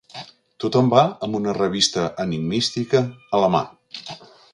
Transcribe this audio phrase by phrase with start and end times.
[0.63, 3.03] Tothom va amb una revista enigmística
[3.39, 3.63] a la mà.